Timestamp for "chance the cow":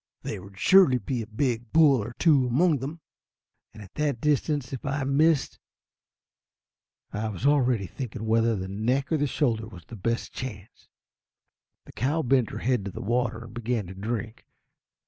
10.33-12.23